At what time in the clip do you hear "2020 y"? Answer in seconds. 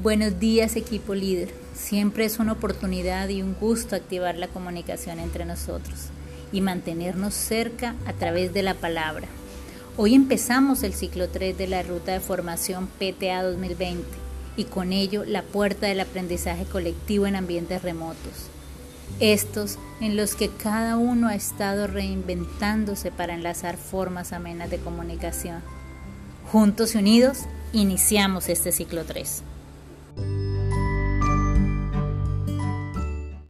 13.42-14.64